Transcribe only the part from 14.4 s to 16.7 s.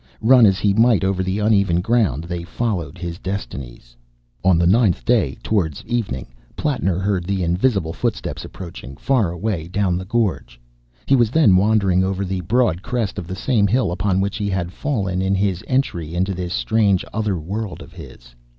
had fallen in his entry into this